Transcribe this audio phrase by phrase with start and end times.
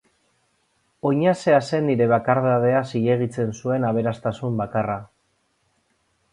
[1.09, 4.99] Oinazea zen nire bakardadea zilegitzen zuen aberastasun bakarra.